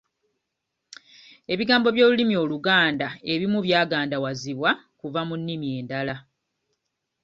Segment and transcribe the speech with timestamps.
[1.53, 6.15] Ebigambo by'olulimi Oluganda ebimu byagandawazibwa kuva mu nnimi endala.